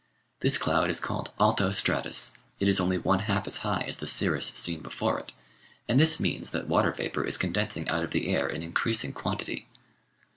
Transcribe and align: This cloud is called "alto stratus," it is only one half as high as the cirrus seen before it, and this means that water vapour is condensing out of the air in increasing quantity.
This 0.39 0.57
cloud 0.57 0.89
is 0.89 0.99
called 0.99 1.29
"alto 1.39 1.69
stratus," 1.69 2.33
it 2.59 2.67
is 2.67 2.79
only 2.79 2.97
one 2.97 3.19
half 3.19 3.45
as 3.45 3.57
high 3.57 3.81
as 3.87 3.97
the 3.97 4.07
cirrus 4.07 4.47
seen 4.47 4.81
before 4.81 5.19
it, 5.19 5.31
and 5.87 5.99
this 5.99 6.19
means 6.19 6.49
that 6.49 6.67
water 6.67 6.91
vapour 6.91 7.23
is 7.23 7.37
condensing 7.37 7.87
out 7.87 8.03
of 8.03 8.09
the 8.09 8.33
air 8.33 8.47
in 8.47 8.63
increasing 8.63 9.13
quantity. 9.13 9.67